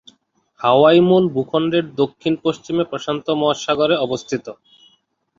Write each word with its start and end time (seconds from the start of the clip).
হাওয়াই 0.59 0.99
মূল 1.01 1.23
ভূখণ্ডের 1.33 1.85
দক্ষিণ-পশ্চিমে 1.95 2.83
প্রশান্ত 2.91 3.25
মহাসাগরে 3.41 3.95
অবস্থিত। 3.97 4.45